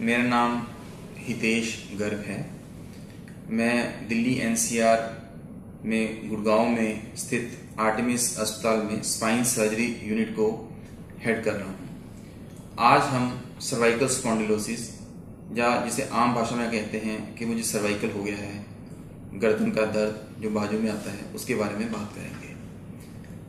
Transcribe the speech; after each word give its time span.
मेरा 0.00 0.22
नाम 0.22 0.66
हितेश 1.16 1.90
गर्ग 1.98 2.18
है। 2.18 2.50
मैं 3.50 4.08
दिल्ली 4.08 4.34
एनसीआर 4.34 5.28
में 5.84 6.28
गुड़गांव 6.28 6.68
में 6.68 7.16
स्थित 7.16 7.58
आर्टिमिस 7.80 8.38
अस्पताल 8.38 8.76
में 8.76 9.02
स्पाइन 9.02 9.44
सर्जरी 9.44 10.00
यूनिट 10.02 10.30
को 10.30 10.72
हेड 11.18 11.44
कर 11.44 11.52
रहा 11.52 11.68
हूँ। 11.68 11.88
आज 12.78 13.02
हम 13.02 13.44
सर्वाइकल 13.60 14.06
स्पॉन्डिलोसिस 14.06 15.00
या 15.52 15.84
जिसे 15.84 16.02
आम 16.02 16.34
भाषा 16.34 16.56
में 16.56 16.70
कहते 16.70 16.98
हैं 16.98 17.34
कि 17.34 17.44
मुझे 17.44 17.62
सर्वाइकल 17.62 18.10
हो 18.10 18.22
गया 18.22 18.36
है, 18.36 18.66
गर्दन 19.34 19.70
का 19.70 19.84
दर्द 19.84 20.42
जो 20.42 20.50
बाजू 20.50 20.78
में 20.78 20.90
आता 20.90 21.10
है, 21.10 21.24
उसके 21.34 21.54
बारे 21.54 21.74
में 21.74 21.92
बात 21.92 22.12
करेंगे। 22.14 22.56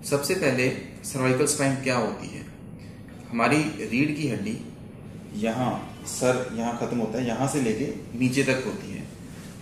सबसे 0.09 0.35
पहले 0.35 0.69
सर्वाइकल 1.03 1.45
स्पाइन 1.45 1.75
क्या 1.75 1.97
होती 1.97 2.27
है? 2.27 2.50
हमारी 3.31 3.57
रीढ़ 3.81 4.11
की 4.11 4.27
हड्डी 4.27 4.57
यहाँ 5.35 5.71
सर 6.07 6.47
यहाँ 6.55 6.77
खत्म 6.77 6.97
होता 6.97 7.19
है, 7.19 7.27
यहाँ 7.27 7.47
से 7.47 7.61
लेके 7.61 7.85
नीचे 8.19 8.43
तक 8.43 8.63
होती 8.65 8.91
है। 8.91 9.03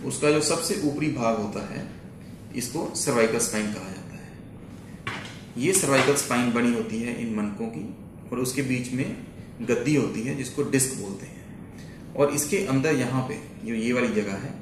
उसका 0.06 0.30
जो 0.30 0.40
सबसे 0.40 0.80
ऊपरी 0.84 1.10
भाग 1.12 1.36
होता 1.36 1.66
है, 1.66 1.86
इसको 2.56 2.90
सर्वाइकल 2.96 3.38
स्पाइन 3.38 3.72
कहा 3.72 3.90
जाता 3.90 4.16
है। 4.16 5.62
ये 5.62 5.72
सर्वाइकल 5.72 6.14
स्पाइन 6.16 6.52
बनी 6.52 6.72
होती 6.74 7.02
है 7.02 7.20
इन 7.22 7.34
मनकों 7.34 7.66
की 7.66 7.84
और 8.32 8.38
उसके 8.38 8.62
बीच 8.62 8.92
में 8.92 9.16
गद्दी 9.62 9.94
होती 9.94 10.22
है 10.22 10.34
जिसको 10.36 10.62
डिस्क 10.70 10.98
बोलते 11.00 11.26
हैं। 11.26 12.14
और 12.16 12.32
इसके 12.34 12.64
अंदर 12.66 12.94
यहाँ 12.94 13.22
पे, 13.28 13.34
जो 13.64 13.74
ये 13.74 13.92
वाली 13.92 14.08
जगह 14.14 14.36
है, 14.36 14.54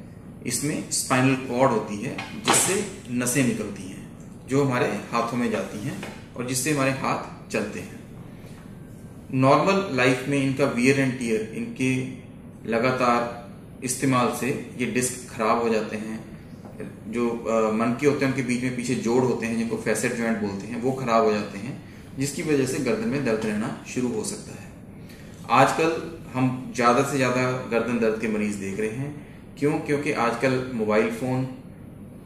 इसमें 0.47 0.91
स्पाइनल 0.91 1.35
कॉर्ड 1.47 1.73
होती 1.73 1.97
है, 1.97 2.17
जिससे 2.47 2.85
नसें 3.11 3.45
निकलती 3.47 3.83
हैं, 3.83 4.07
जो 4.49 4.65
हमारे 4.65 4.87
हाथों 5.13 5.37
में 5.37 5.51
जाती 5.51 5.79
हैं 5.79 6.03
और 6.37 6.47
जिससे 6.47 6.73
हमारे 6.73 6.91
हाथ 6.99 7.51
चलते 7.51 7.81
हैं। 7.81 7.98
नॉर्मल 9.35 9.97
लाइफ 9.97 10.29
में 10.29 10.39
इनका 10.39 10.65
वियर 10.67 11.01
एंड 11.01 11.19
टीयर 11.19 11.53
इनके 11.57 11.91
लगातार 12.71 13.85
इस्तेमाल 13.85 14.33
से 14.41 14.49
ये 14.79 14.87
डिस्क 14.87 15.29
खराब 15.31 15.63
हो 15.63 15.69
जाते 15.69 15.97
हैं। 15.97 16.17
जो 17.09 17.25
मन 17.75 17.97
के 18.01 18.07
होते 18.07 18.25
हैं, 18.25 18.33
उनके 18.33 18.43
बीच 18.43 18.63
में 18.63 18.77
पीछे 18.77 18.95
जोड़ 18.95 19.23
होते 19.25 19.47
हैं, 19.47 19.57
जिनको 19.59 19.77
फैसेट 19.77 20.17
ज्वाइंट 20.17 20.41
बोलते 20.41 20.67
हैं, 20.67 20.81
वो 20.83 20.93
खराब 20.93 21.25
हो 21.25 21.33
जाते 21.33 21.59
हैं, 21.59 21.77
जिसकी 22.19 22.43
वजह 22.43 22.67
से 22.67 22.79
गर्दन 22.85 23.09
में 23.09 23.25
दर्द 23.25 23.47
रहना 23.47 23.85
शुरू 23.89 24.09
हो 24.09 24.25
सकता 24.25 24.53
है। 24.53 24.67
आजकल 25.51 25.93
हम 26.35 26.73
ज़्यादा 26.75 27.03
से 27.03 27.17
ज़्यादा 27.17 27.51
गर्दन 27.71 27.99
दर्द 27.99 28.21
के 28.21 28.29
मरीज़ 28.29 28.59
देख 28.61 28.81
रहे 28.81 28.91
हैं। 28.91 29.15
क्यों? 29.59 29.79
क्योंकि 29.81 30.13
आजकल 30.25 30.61
मोबाइल 30.75 31.11
फ़ोन 31.13 31.47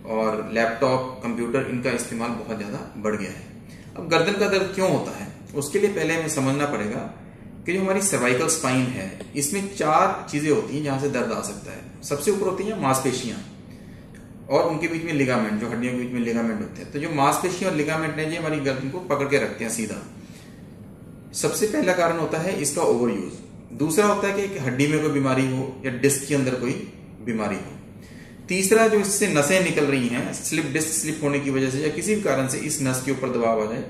और 0.07 0.51
लैपटॉप, 0.53 1.21
कंप्यूटर, 1.23 1.69
इनका 1.71 1.91
इस्तेमाल 1.93 2.31
बहुत 2.39 2.57
ज़्यादा 2.59 2.79
बढ़ 2.99 3.17
गया 3.17 3.31
है। 3.31 3.45
अब 3.97 4.09
गर्दन 4.09 4.39
का 4.41 4.49
दर्द 4.49 4.75
क्यों 4.75 4.91
होता 4.91 5.19
है? 5.19 5.32
उसके 5.55 5.79
लिए 5.79 5.91
पहले 5.91 6.15
हमें 6.15 6.29
समझना 6.31 6.67
पड़ेगा 6.67 7.01
कि 7.67 7.73
जो 7.73 7.81
हमारी 7.81 8.03
सर्वाइकल 8.03 8.49
स्पाइन 8.49 8.87
है, 8.89 9.09
इसमें 9.37 9.75
चार 9.77 10.27
चीज़ें 10.31 10.51
होती 10.51 10.77
हैं 10.77 10.85
जहाँ 10.85 11.01
से 11.01 11.09
दर्द 11.11 11.33
आ 11.33 11.41
सकता 11.43 11.73
है। 11.73 12.03
सबसे 12.03 12.31
ऊपर 12.31 12.47
होती 12.47 12.65
हैं 12.65 12.81
मांसपेशियाँ 12.81 13.39
और 14.51 14.69
उनके 14.71 14.89
बीच 14.89 15.05
में 15.05 15.13
लिगामेंट 15.13 15.61
जो 15.61 15.69
हड्डियों 15.69 15.93
के 15.93 15.99
बीच 15.99 16.13
में 16.13 16.21
लिगामेंट 16.21 16.61
होते 16.61 16.83
हैं। 16.83 16.91
तो 16.93 16.99
जो 16.99 17.11
मांसपेशियाँ 17.13 17.71
और 17.71 17.77
लिगामेंट 17.77 18.17
है, 18.17 18.31
ये 18.31 18.39
हमारी 18.39 18.59
गर्दन 18.61 18.91
को 18.91 19.01
पकड़ 19.07 19.29
के 19.29 19.39
रखते 19.39 19.65
हैं 19.65 19.71
सीधा। 19.73 20.03
सबसे 21.35 21.67
पहला 21.67 21.93
कारण 21.93 22.19
होता 22.19 22.39
है 22.39 22.61
इसका 22.63 22.83
ओवर 22.85 23.11
यूज़ 23.11 23.77
दूसरा 23.79 24.07
होता 24.07 24.29
है 24.29 24.49
कि 24.49 24.59
हड्डी 24.59 24.87
में 24.87 25.01
कोई 25.01 25.11
बीमारी 25.11 25.47
हो 25.51 25.63
या 25.87 25.93
डिस्क 26.01 26.27
के 26.29 26.35
अंदर 26.35 26.55
कोई 26.57 26.73
बीमारी 27.25 27.57
हो। 27.57 27.79
तीसरा, 28.49 28.87
जो 28.89 28.99
इससे 28.99 29.27
नसें 29.29 29.63
निकल 29.65 29.85
रही 29.87 30.09
हैं 30.09 30.33
स्लिप 30.35 30.67
डिस्क 30.73 30.89
स्लिप 30.93 31.21
होने 31.23 31.39
की 31.41 31.51
वजह 31.51 31.71
से 31.71 31.79
या 31.79 31.89
किसी 31.91 32.15
भी 32.15 32.23
कारण 32.23 32.49
से 32.49 32.59
इस 32.61 32.81
नस 32.83 33.03
के 33.05 33.13
ऊपर 33.13 33.29
दबाव 33.31 33.63
आ 33.63 33.73
जाए 33.73 33.85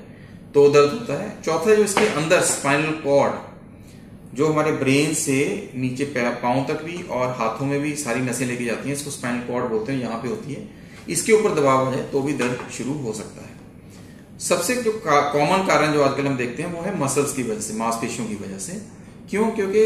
तो 0.53 0.67
दर्द 0.69 0.91
होता 0.91 1.13
है। 1.15 1.29
चौथा 1.41 1.75
जो 1.75 1.83
इसके 1.83 2.05
अंदर 2.15 2.41
स्पाइनल 2.47 2.91
कॉर्ड 3.03 4.35
जो 4.37 4.47
हमारे 4.47 4.71
ब्रेन 4.73 5.13
से 5.15 5.37
नीचे 5.75 6.05
पाँव 6.15 6.63
तक 6.67 6.83
भी 6.83 7.01
और 7.11 7.29
हाथों 7.39 7.65
में 7.65 7.79
भी 7.81 7.95
सारी 7.97 8.21
नसें 8.21 8.45
लेके 8.45 8.65
जाती 8.65 8.89
हैं, 8.89 8.95
इसको 8.95 9.11
स्पाइनल 9.11 9.39
कॉर्ड 9.43 9.65
बोलते 9.67 9.91
हैं, 9.91 9.99
यहाँ 9.99 10.17
पे 10.21 10.27
होती 10.27 10.53
है। 10.53 10.67
इसके 11.09 11.33
ऊपर 11.33 11.53
दबाव 11.55 11.91
जाए 11.91 12.03
तो 12.11 12.21
भी 12.21 12.33
दर्द 12.35 12.59
शुरू 12.73 12.93
हो 12.99 13.13
सकता 13.13 13.41
है। 13.41 13.51
सबसे 14.41 14.75
जो 14.77 14.91
कॉमन 15.05 15.65
कारण 15.67 15.93
जो 15.93 16.03
आजकल 16.03 16.27
हम 16.27 16.37
देखते 16.37 16.63
हैं, 16.63 16.73
वो 16.73 16.81
है 16.81 16.99
मसल्स 16.99 17.33
की 17.33 17.43
वजह 17.43 17.61
से, 17.61 17.73
मांसपेशियों 17.75 18.27
की 18.27 18.35
वजह 18.37 18.57
से। 18.59 18.81
क्यों? 19.29 19.49
क्योंकि 19.51 19.83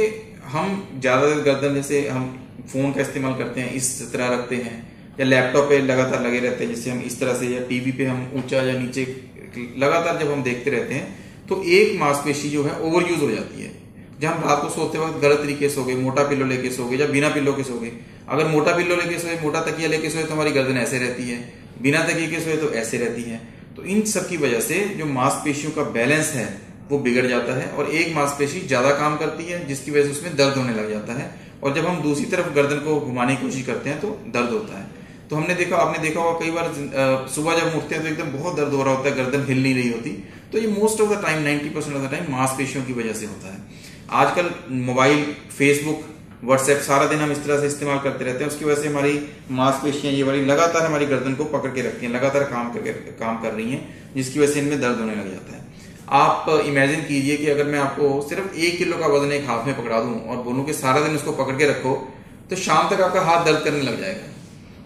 हम 0.48 1.00
ज़्यादातर 1.00 1.42
गर्दन 1.44 1.74
जैसे 1.76 2.08
हम 2.10 2.28
फ़ोन 2.68 2.92
का 2.92 3.02
इस्तेमाल 3.02 3.34
करते 3.36 3.62
हैं, 3.62 3.74
इस 3.74 4.12
तरह 4.14 4.28
रखते 4.30 4.56
हैं, 4.58 4.78
या 5.20 5.26
लैपटॉप 5.26 5.70
पे 5.70 5.80
लगातार 5.82 6.22
लगे 6.24 6.40
रहते 6.40 6.64
हैं 6.64 6.76
जैसे 6.76 6.92
हम 6.92 7.02
इस 7.02 7.20
तरह 7.20 7.34
से 7.36 7.48
या 7.48 7.62
टीवी 7.68 7.92
पे 7.94 8.06
हम 8.06 8.32
ऊँचा 8.36 8.62
या 8.64 8.78
नीचे 8.80 9.06
लगातार 9.78 10.18
जब 10.20 10.32
हम 10.32 10.44
देखते 10.44 10.72
रहते 10.72 10.94
हैं 10.94 11.46
तो 11.50 11.62
एक 11.64 12.00
मांसपेशी 12.00 12.50
जो 12.50 12.64
है 12.64 12.80
ओवर 12.82 13.10
यूज़ 13.10 13.22
हो 13.22 13.30
जाती 13.32 13.62
है। 13.62 13.72
जब 14.22 14.28
हम 14.28 14.44
रात 14.44 14.62
को 14.62 14.70
सोते 14.70 14.98
वक्त 14.98 15.20
गलत 15.22 15.38
तरीके 15.38 15.70
से 15.70 15.80
हो 15.82 15.86
गए, 15.86 15.96
मोटा 15.96 16.24
पिल्लो 16.24 16.46
लेके 16.46 16.70
सो 16.72 16.86
गए, 16.86 16.98
या 16.98 17.08
बिना 17.08 17.30
पिल्लो 17.30 17.54
के 17.54 17.64
सो 17.64 17.80
गए, 17.80 17.92
अगर 18.30 18.48
मोटा 18.48 18.76
पिल्लो 18.78 18.96
लेके 18.96 19.20
सोए, 19.20 19.40
मोटा 19.42 19.62
तकिया 19.62 19.90
लेके 19.90 20.10
सोए 20.10 20.24
तो 20.24 20.34
हमारी 20.34 20.52
गर्दन 20.52 20.78
ऐसे 20.78 21.00
रहती 21.00 21.30
है। 21.30 21.38
बिना 21.82 22.04
तकिए 22.04 22.28
के 22.28 22.40
सोए 22.40 22.58
तो 22.58 22.72
ऐसे 22.74 22.98
रहती 22.98 23.22
है। 23.22 23.42
तो 23.76 23.84
इन 23.86 24.02
सब 24.06 24.28
की 24.30 24.38
वजह 24.38 24.60
से 24.60 24.80
जो 24.98 25.06
मांसपेशियों 25.06 25.72
का 25.72 25.84
बैलेंस 25.92 26.32
है, 26.34 26.48
वो 26.90 27.00
बिगड़ 27.00 27.26
जाता 27.26 27.58
है, 27.58 27.70
और 27.70 27.90
एक 27.92 28.16
मांसपेशी 28.16 28.60
ज़्यादा 28.68 28.92
काम 28.92 29.18
करती 29.18 29.46
है, 29.46 29.66
जिसकी 29.68 29.92
वजह 29.92 30.04
से 30.04 30.12
उसमें 30.12 30.36
दर्द 30.36 30.58
होने 30.58 30.74
लग 30.74 30.90
जाता 30.90 31.14
है। 31.14 31.32
और 31.64 31.74
जब 31.76 31.86
हम 31.86 32.02
दूसरी 32.02 32.26
तरफ़ 32.26 32.54
गर्दन 32.54 32.80
को 32.80 33.00
घुमाने 33.02 33.36
की 33.36 33.46
कोशिश 33.46 33.66
करते 33.66 33.90
हैं 33.90 34.00
तो 34.02 34.10
दर्द 34.28 34.50
होता 34.50 34.80
है। 34.80 34.86
तो 35.30 35.36
हमने 35.36 35.56
देखा, 35.56 35.76
आपने 35.78 36.00
देखा 36.00 36.22
होगा 36.22 36.40
कई 36.40 36.52
बार 36.52 37.28
सुबह 37.30 37.60
जब 37.60 37.76
उठते 37.78 37.96
हैं 37.96 38.04
तो 38.04 38.10
एकदम 38.10 38.32
बहुत 38.34 38.56
दर्द 38.56 38.74
हो 38.74 38.84
रहा 38.84 38.94
होता 38.94 39.10
है, 39.10 39.16
गर्दन 39.16 39.46
हिल 39.46 39.64
नहीं 39.64 39.74
रही 39.76 39.90
होती। 39.90 40.12
तो 40.52 40.58
ये 40.58 40.68
most 40.70 41.02
of 41.02 41.10
the 41.10 41.22
time 41.24 41.44
90 41.46 41.70
percent 41.70 41.96
of 41.96 42.04
the 42.04 42.12
time 42.12 42.32
मांसपेशियों 42.32 42.84
की 42.86 42.94
वजह 42.94 43.14
से 43.14 43.26
होता 43.26 43.54
है। 43.54 43.60
आजकल 44.20 44.50
मोबाइल 44.84 45.24
फेसबुक 45.58 46.06
व्हाट्सएप 46.44 46.82
सारा 46.82 47.06
दिन 47.08 47.20
हम 47.20 47.32
इस 47.32 47.44
तरह 47.44 47.60
से 47.60 47.68
इस्तेमाल 47.68 48.00
करते 48.00 48.26
रहते 48.26 48.44
हैं। 48.44 48.52
उसकी 48.52 48.66
वजह 48.66 48.82
से 48.82 48.88
हमारी 48.88 49.20
मांसपेशियाँ 49.54 50.14
ये 50.14 50.24
वाली 50.24 50.46
लगातार 50.46 50.86
हमारी 50.86 51.06
गर्दन 51.08 51.34
को 51.36 51.46
पकड़ 51.54 51.72
के 51.72 51.82
रखती 51.82 52.06
हैं, 52.06 52.14
लगातार 52.14 52.44
काम 52.46 52.72
करके, 52.74 52.92
काम 53.20 53.42
कर 53.42 53.54
रही 53.54 53.72
हैं, 53.72 54.14
जिसकी 54.16 54.40
वजह 54.40 54.54
से 54.54 54.60
इनमें 54.60 54.80
दर्द 54.82 55.00
होने 55.00 55.16
लग 55.16 55.32
जाता 55.32 55.56
है। 55.56 55.66
आप 56.16 56.50
इमेजिन 56.66 57.04
कीजिए 57.04 57.38
कि 57.38 57.48
अगर 57.50 57.66
मैं 57.66 57.80
आपको 57.80 58.10
सिर्फ़ 58.30 58.56
एक 58.58 58.78
किलो 58.78 58.98
का 58.98 59.08
वज़न 59.08 59.32
एक 59.32 59.48
हाथ 59.48 59.66
में 59.68 59.78
पकड़ा 59.78 60.00
दूँ 60.02 60.20
और 60.22 60.44
बोलूँ 60.44 60.66
कि 60.66 60.74
सारा 60.76 61.02
दिन 61.02 61.16
उसको 61.16 61.32
पकड़ 61.34 61.56
के 61.56 61.68
रखो 61.68 61.96
तो 62.50 62.56
शाम 62.58 62.90
तक 62.90 63.02
आपका 63.02 63.22
हाथ 63.24 63.46
दर्द 63.46 63.64
करने 63.64 63.82
लग 63.82 64.00
जाएगा। 64.02 64.34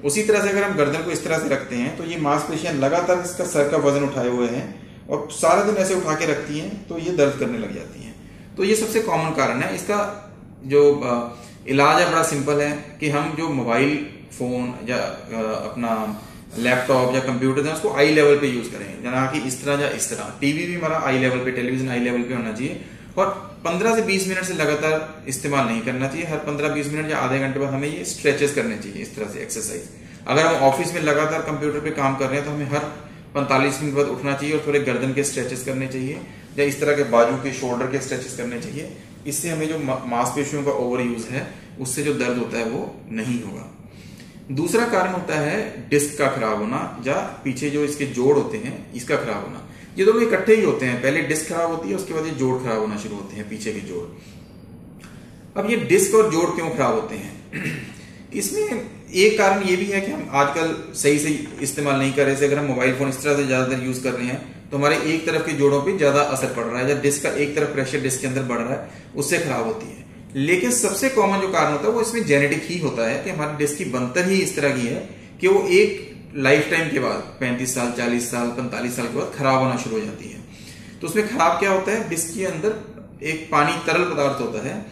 उसी 0.03 0.23
तरह 0.23 0.41
से 0.41 0.50
अगर 0.50 0.63
हम 0.63 0.78
गर्दन 0.78 1.03
को 1.03 1.12
इस 1.12 1.23
तरह 1.23 1.39
से 1.39 1.50
रखते 1.50 1.75
हैं 1.75 1.95
तो 1.97 2.03
ये 2.06 2.17
मांसपेशियाँ 2.19 2.73
लगातार 2.75 3.19
इसका 3.22 3.45
सर 3.47 3.69
का 3.69 3.78
वज़न 3.79 4.03
उठाए 4.03 4.29
हुए 4.29 4.47
हैं 4.47 4.66
और 5.09 5.28
सारा 5.34 5.63
दिन 5.63 5.75
ऐसे 5.75 5.95
उठा 5.95 6.16
के 6.16 6.25
रखती 6.25 6.59
हैं 6.59 6.88
तो 6.88 6.97
ये 7.00 7.12
दर्द 7.17 7.39
करने 7.39 7.57
लग 7.57 7.73
जाती 7.75 8.03
हैं। 8.03 8.16
तो 8.57 8.63
ये 8.63 8.75
सबसे 8.75 9.01
कॉमन 9.01 9.31
कारण 9.35 9.62
है। 9.62 9.73
इसका 9.75 9.97
जो 10.66 10.81
इलाज 11.67 12.01
है, 12.01 12.09
बड़ा 12.12 12.23
सिंपल 12.23 12.62
है 12.62 12.72
कि 13.00 13.09
हम 13.09 13.34
जो 13.38 13.50
मोबाइल 13.51 13.95
फ़ोन 14.31 14.73
या 14.89 14.97
अपना 14.97 15.91
लैपटॉप 16.59 17.13
या 17.16 17.19
कंप्यूटर 17.22 17.66
है, 17.66 17.73
उसको 17.73 17.94
आई 17.94 18.13
लेवल 18.13 18.38
पे 18.38 18.47
यूज़ 18.47 18.72
करें। 18.72 19.03
जना 19.03 19.25
कि 19.25 19.39
इस 19.47 19.63
तरह 19.63 19.81
या 19.81 19.89
इस 19.91 20.09
तरह। 20.09 20.33
टीवी 20.41 20.66
भी 20.66 20.75
हमारा 20.75 21.00
आई 21.06 21.19
लेवल 21.19 21.45
पे 21.45 21.51
टेलीविज़न 21.51 21.89
आई 21.89 22.00
लेवल 22.00 22.22
पे 22.22 22.33
होना 22.33 22.51
चाहिए। 22.51 22.81
और 23.18 23.50
15 23.66 23.95
से 23.95 24.01
20 24.01 24.27
मिनट 24.27 24.44
से 24.44 24.53
लगातार 24.53 25.23
इस्तेमाल 25.27 25.66
नहीं 25.66 25.81
करना 25.81 26.07
चाहिए। 26.07 26.25
हर 26.25 26.38
15-20 26.45 26.88
मिनट 26.94 27.09
या 27.11 27.17
आधे 27.17 27.39
घंटे 27.39 27.59
बाद 27.59 27.69
हमें 27.69 27.88
ये 27.88 28.05
स्ट्रेचेस 28.05 28.53
करने 28.55 28.77
चाहिए 28.77 29.01
इस 29.01 29.16
तरह 29.16 29.29
से 29.29 29.39
एक्सरसाइज 29.39 29.89
अगर 30.27 30.45
हम 30.45 30.63
ऑफ़िस 30.63 30.94
में 30.94 31.01
लगातार 31.01 31.41
कंप्यूटर 31.41 31.79
पे 31.79 31.91
काम 31.91 32.16
कर 32.16 32.25
रहे 32.25 32.39
हैं 32.39 32.45
तो 32.45 32.51
हमें 32.51 32.69
हर 32.69 32.85
पैंतालीस 33.33 33.81
मिनट 33.81 33.95
बाद 33.95 34.07
उठना 34.07 34.33
चाहिए 34.33 34.57
और 34.57 34.63
थोड़े 34.67 34.79
गर्दन 34.81 35.13
के 35.13 35.23
स्ट्रेचेस 35.23 35.63
करने 35.66 35.88
चाहिए 35.88 36.21
या 36.57 36.66
इस 36.66 36.79
तरह 36.81 36.95
के 36.95 37.03
बाजू 37.11 37.38
के 37.44 37.53
शोल्डर 37.53 37.91
के 37.91 38.00
स्ट्रेचेस 38.00 38.35
करने 38.38 38.59
चाहिए। 38.61 38.91
इससे 39.27 39.50
हमें 39.50 39.67
जो 39.67 39.77
मांसपेशियों 39.79 40.63
का 40.63 40.71
ओवर 40.71 41.01
यूज़ 41.01 41.27
है, 41.27 41.47
उससे 41.79 42.03
जो 42.03 42.13
दर्द 42.13 42.38
होता 42.38 42.57
है 42.57 42.66
वो 42.66 42.81
नहीं 43.11 43.41
होगा। 43.44 43.67
दूसरा 44.51 44.85
कारण 44.88 45.11
होता 45.11 45.39
है 45.39 45.89
डिस्क 45.89 46.17
का 46.17 46.27
खराब 46.27 46.57
होना 46.57 46.79
या 47.07 47.16
पीछे 47.44 47.69
जो 47.69 47.83
इसके 47.83 48.05
जोड़ 48.07 48.38
होते 48.38 48.57
हैं, 48.57 48.94
इसका 48.94 49.16
खराब 49.16 49.44
होना। 49.44 49.67
ये 49.97 50.06
दोनों 50.06 50.22
इकट्ठे 50.22 50.56
ही 50.56 50.63
होते 50.63 50.85
हैं। 50.85 51.02
पहले 51.02 51.22
डिस्क 51.24 51.47
खराब 51.47 51.72
होती 51.72 51.90
है, 51.90 51.96
उसके 51.96 52.13
बाद 52.13 52.25
ये 52.25 52.31
जोड़ 52.35 52.62
खराब 52.63 52.79
होना 52.79 52.97
शुरू 52.97 53.16
होते 53.16 53.35
हैं, 53.35 53.50
पीछे 53.50 53.74
के 53.74 53.80
जोड़। 53.88 54.06
अब 55.56 55.69
ये 55.69 55.77
डिस्क 55.88 56.15
और 56.15 56.31
जोड़ 56.31 56.50
क्यों 56.50 56.69
खराब 56.69 56.94
होते 56.95 57.15
हैं? 57.15 57.33
इसमें 58.33 58.63
एक 59.13 59.38
कारण 59.38 59.63
ये 59.63 59.75
भी 59.75 59.86
है 59.86 60.01
कि 60.01 60.12
हम 60.12 60.30
आजकल 60.33 60.75
सही 60.95 61.19
से 61.19 61.30
इस्तेमाल 61.62 61.98
नहीं 62.00 62.13
कर 62.13 62.25
रहे। 62.25 62.45
अगर 62.48 62.57
हम 62.57 62.65
मोबाइल 62.65 62.94
फ़ोन 62.95 63.10
इस 63.10 63.21
तरह 63.24 63.36
से 63.36 63.45
ज़्यादातर 63.45 63.83
यूज़ 63.86 64.04
कर 64.04 64.13
रहे 64.13 64.27
हैं 64.27 64.69
तो 64.71 64.77
हमारे 64.77 64.98
एक 65.13 65.25
तरफ़ 65.25 65.45
के 65.45 65.54
जोड़ों 65.54 65.81
पे 65.81 65.98
ज़्यादा 65.98 66.21
असर 66.36 66.54
पड़ 66.56 66.63
रहा 66.63 66.80
है। 66.80 66.89
या 66.89 67.01
डिस्क 67.01 67.24
का 67.24 67.30
एक 67.38 67.56
तरफ़ 67.56 67.74
प्रेशर 67.74 68.01
डिस्क 68.01 68.21
के 68.21 68.27
अंदर 68.27 68.44
बढ़ 68.44 68.60
रहा 68.60 68.74
है, 68.74 68.89
उससे 69.15 69.38
खराब 69.39 69.65
होती 69.65 69.88
है। 69.88 70.06
लेकिन 70.38 70.71
सबसे 70.71 71.10
कॉमन 71.10 71.39
जो 71.39 71.48
कारण 71.50 71.71
होता 71.71 71.88
है, 71.88 71.94
वो 71.94 72.01
इसमें 72.01 72.25
जेनेटिक 72.25 72.63
ही 72.65 72.77
होता 72.80 73.07
है 73.07 73.24
कि 73.24 73.30
हमारी 73.30 73.57
डिस्क 73.57 73.77
की 73.77 73.86
बनतर 73.92 74.30
ही 74.30 74.38
इस 74.42 74.56
तरह 74.56 74.77
की 74.77 74.88
है 74.88 75.10
कि 75.42 75.48
वो 75.48 75.65
एक 75.74 76.11
लाइफ 76.36 76.69
टाइम 76.69 76.92
के 76.92 77.00
बाद 77.00 77.38
35 77.42 77.75
साल 77.75 77.92
40 77.92 78.31
साल 78.31 78.50
45 78.50 78.95
साल 78.95 79.07
के 79.07 79.18
बाद 79.18 79.31
खराब 79.38 79.60
होना 79.60 79.78
शुरू 79.78 80.00
हो 80.00 80.06
जाती 80.06 80.30
है। 80.30 80.39
तो 81.01 81.07
उसमें 81.07 81.30
खराब 81.30 81.60
क्या 81.60 81.72
होता 81.72 81.92
है? 81.92 82.10
डिस्क 82.10 82.38
के 82.38 82.45
अंदर 82.45 83.00
एक 83.24 83.50
पानी 83.51 83.74
तरल 83.88 84.04
पदार्थ 84.04 84.42
होता 84.42 84.68
है, 84.68 84.86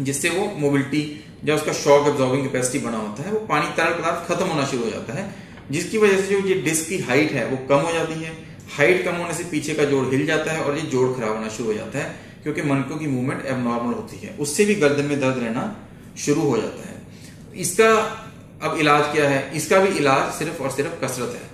जिससे 0.00 0.30
वो 0.30 0.54
मोबिलिटी 0.58 1.24
या 1.44 1.54
उसका 1.54 1.72
शॉक 1.72 2.08
एब्जॉर्बिंग 2.08 2.46
कैपेसिटी 2.46 2.86
बना 2.86 2.96
होता 2.96 3.22
है। 3.22 3.32
वो 3.32 3.38
पानी 3.38 3.66
तरल 3.76 3.92
पदार्थ 3.92 4.32
खत्म 4.32 4.46
होना 4.46 4.66
शुरू 4.66 4.84
हो 4.84 4.90
जाता 4.90 5.14
है, 5.14 5.34
जिसकी 5.70 5.98
वजह 5.98 6.20
से 6.20 6.22
जो 6.22 6.48
ये 6.48 6.54
डिस्क 6.54 6.88
की 6.88 6.98
हाइट 6.98 7.32
है, 7.32 7.46
वो 7.46 7.56
कम 7.56 7.86
हो 7.86 7.92
जाती 7.92 8.12
है। 8.12 8.32
हाइट 8.76 9.04
कम 9.04 9.12
होने 9.12 9.34
से 9.34 9.44
पीछे 9.44 9.74
का 9.74 9.84
जोड़ 9.84 10.06
हिल 10.06 10.26
जाता 10.26 10.52
है 10.52 10.60
और 10.60 10.76
ये 10.76 10.82
जोड़ 10.82 11.16
खराब 11.16 11.36
होना 11.36 11.48
शुरू 11.48 11.68
हो 11.68 11.74
जाता 11.74 11.98
है, 11.98 12.16
क्योंकि 12.42 12.62
मनकों 12.62 12.96
की 12.96 13.06
मूवमेंट 13.06 13.46
एबनॉर्मल 13.46 13.94
होती 13.94 14.26
है। 14.26 14.36
उससे 14.40 14.64
भी 14.64 14.74
गर्दन 14.74 15.04
में 15.04 15.20
दर्द 15.20 15.38
रहना 15.38 15.86
शुरू 16.18 16.40
हो 16.40 16.56
जाता 16.56 16.88
है। 16.88 17.02
इसका 17.56 18.18
अब 18.62 18.78
इलाज 18.78 19.12
क्या 19.12 19.28
है? 19.28 19.40
इसका 19.56 19.78
भी 19.78 19.88
इलाज 19.98 20.32
सिर्फ़ 20.34 20.62
और 20.62 20.70
सिर्फ़ 20.70 21.04
कसरत 21.04 21.34
है। 21.34 21.50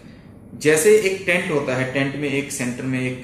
जैसे 0.61 0.95
एक 0.99 1.23
टेंट 1.27 1.51
होता 1.51 1.75
है, 1.77 1.93
टेंट 1.93 2.17
में 2.17 2.29
एक 2.29 2.53
सेंटर 2.53 2.85
में 2.85 3.01
एक 3.01 3.23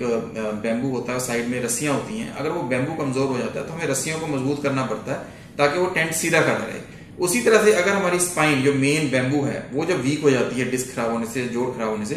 बैम्बू 0.63 0.89
होता 0.91 1.13
है, 1.13 1.21
साइड 1.21 1.49
में 1.49 1.61
रस्सियाँ 1.63 1.95
होती 1.95 2.19
हैं। 2.19 2.33
अगर 2.33 2.51
वो 2.51 2.63
बैम्बू 2.65 2.95
कमज़ोर 2.95 3.27
हो 3.29 3.39
जाता 3.39 3.61
है 3.61 3.67
तो 3.67 3.73
हमें 3.73 3.87
रस्सियों 3.87 4.19
को 4.19 4.27
मज़बूत 4.29 4.63
करना 4.63 4.85
पड़ता 4.87 5.13
है, 5.13 5.19
ताकि 5.59 5.79
वो 5.79 5.87
टेंट 5.89 6.13
सीधा 6.15 6.41
खड़ा 6.43 6.55
रहे। 6.57 6.81
उसी 7.19 7.41
तरह 7.43 7.65
से 7.65 7.73
अगर 7.75 7.93
हमारी 7.93 8.19
स्पाइन, 8.21 8.63
जो 8.63 8.73
मेन 8.77 9.11
बैम्बू 9.11 9.43
है, 9.43 9.59
वो 9.73 9.85
जब 9.85 10.01
वीक 10.03 10.23
हो 10.23 10.31
जाती 10.31 10.61
है, 10.61 10.71
डिस्क 10.71 10.95
खराब 10.95 11.13
होने 11.13 11.27
से, 11.29 11.47
जोड़ 11.49 11.69
खराब 11.71 11.89
होने 11.89 12.07
से 12.07 12.15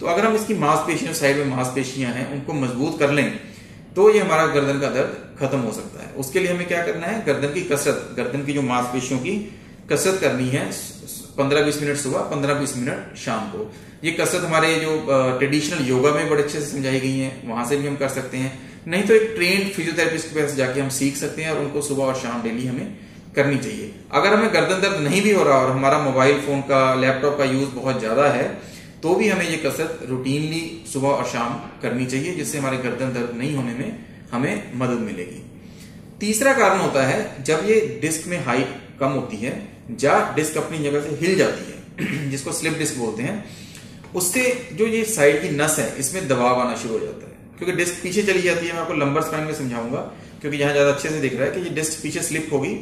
तो 0.00 0.06
अगर 0.06 0.24
हम 0.24 0.34
इसकी 0.34 0.54
मांसपेशियों, 0.56 1.12
साइड 1.14 1.36
में 1.36 1.46
मांसपेशियाँ 1.46 2.12
हैं, 2.12 2.32
उनको 2.32 2.52
मज़बूत 2.56 2.98
कर 2.98 3.10
लें 3.10 3.38
तो 3.96 4.10
ये 4.10 4.18
हमारा 4.20 4.46
गर्दन 4.48 4.78
का 4.80 4.88
दर्द 4.90 5.16
खत्म 5.40 5.58
हो 5.60 5.72
सकता 5.72 6.02
है। 6.02 6.12
उसके 6.14 6.40
लिए 6.40 6.50
हमें 6.50 6.66
क्या 6.68 6.84
करना 6.86 7.06
है? 7.06 7.24
गर्दन 7.26 7.52
की 7.54 7.60
कसरत, 7.64 8.14
गर्दन 8.16 8.44
की 8.44 8.52
जो 8.52 8.62
मांसपेशियों 8.64 9.18
की 9.20 9.32
कसरत 9.92 10.20
करनी 10.20 10.48
है, 10.48 10.64
पंद्रह 11.36 11.62
बीस 11.62 11.80
मिनट 11.82 11.96
सुबह, 11.98 12.20
पंद्रह 12.30 12.54
बीस 12.54 12.76
मिनट 12.76 13.16
शाम 13.18 13.48
को। 13.50 13.70
ये 14.04 14.10
कसरत 14.12 14.44
हमारे 14.44 14.74
जो 14.76 14.96
ट्रेडिशनल 15.38 15.86
योगा 15.86 16.10
में 16.12 16.28
बड़े 16.30 16.42
अच्छे 16.42 16.60
से 16.60 16.66
समझाई 16.66 17.00
गई 17.00 17.18
है, 17.18 17.30
वहाँ 17.46 17.64
से 17.66 17.76
भी 17.76 17.86
हम 17.86 17.96
कर 17.96 18.08
सकते 18.10 18.36
हैं। 18.36 18.52
नहीं 18.86 19.02
तो 19.02 19.14
एक 19.14 19.32
ट्रेन 19.36 19.68
फिजियोथेरेपिस्ट 19.70 20.28
के 20.28 20.40
पास 20.40 20.54
जाके 20.56 20.80
हम 20.80 20.88
सीख 20.98 21.16
सकते 21.16 21.42
हैं 21.42 21.50
और 21.50 21.58
उनको 21.60 21.80
सुबह 21.82 22.04
और 22.04 22.14
शाम 22.16 22.42
डेली 22.42 22.66
हमें 22.66 22.96
करनी 23.36 23.58
चाहिए। 23.58 23.92
अगर 24.12 24.34
हमें 24.34 24.52
गर्दन 24.54 24.80
दर्द 24.82 25.00
नहीं 25.02 25.22
भी 25.22 25.32
हो 25.32 25.42
रहा 25.44 25.56
और 25.56 25.70
हमारा 25.70 25.98
मोबाइल 26.00 26.40
फ़ोन 26.42 26.60
का 26.70 26.82
लैपटॉप 26.96 27.38
का 27.38 27.44
यूज़ 27.46 27.70
बहुत 27.72 27.98
ज़्यादा 27.98 28.28
है 28.30 28.46
तो 29.02 29.14
भी 29.14 29.28
हमें 29.28 29.48
ये 29.48 29.56
कसरत 29.58 30.00
रूटीनली 30.08 30.62
सुबह 30.86 31.08
और 31.08 31.24
शाम 31.26 31.52
करनी 31.82 32.06
चाहिए, 32.06 32.34
जिससे 32.34 32.58
हमारे 32.58 32.76
गर्दन 32.78 33.12
दर्द 33.12 33.36
नहीं 33.36 33.54
होने 33.56 33.74
में 33.74 33.98
हमें 34.32 34.72
मदद 34.78 35.00
मिलेगी। 35.02 35.42
तीसरा 36.20 36.52
कारण 36.54 36.78
होता 36.78 37.06
है, 37.06 37.44
जब 37.44 37.64
ये 37.66 37.98
डिस्क 38.02 38.26
में 38.28 38.44
हाइट 38.44 38.74
कम 39.00 39.10
होती 39.10 39.36
है 39.36 39.52
या 40.02 40.32
डिस्क 40.36 40.56
अपनी 40.56 40.78
जगह 40.78 41.00
से 41.00 41.16
हिल 41.20 41.36
जाती 41.38 41.72
है, 41.72 42.30
जिसको 42.30 42.52
स्लिप 42.52 42.78
डिस्क 42.78 42.96
बोलते 42.96 43.22
हैं, 43.22 43.44
उससे 44.14 44.42
जो 44.72 44.86
ये 44.86 45.04
साइड 45.06 45.42
की 45.42 45.48
नस 45.48 45.78
है, 45.78 45.94
इसमें 45.98 46.28
दबाव 46.28 46.60
आना 46.60 46.76
शुरू 46.76 46.94
हो 46.94 47.00
जाता 47.00 47.26
है। 47.26 47.58
क्योंकि 47.58 47.76
डिस्क 47.76 48.02
पीछे 48.02 48.22
चली 48.22 48.42
जाती 48.42 48.66
है, 48.66 48.72
मैं 48.72 48.80
आपको 48.80 48.94
लंबर 48.94 49.22
स्पाइन 49.22 49.44
में 49.44 49.54
समझाऊँगा, 49.54 50.00
क्योंकि 50.40 50.58
यहाँ 50.58 50.72
ज़्यादा 50.72 50.90
अच्छे 50.90 51.08
से 51.08 51.20
दिख 51.20 51.34
रहा 51.34 51.44
है 51.44 51.52
कि 51.52 51.60
ये 51.60 51.70
डिस्क 51.70 52.02
पीछे 52.02 52.22
स्लिप 52.22 52.48
होगी, 52.52 52.74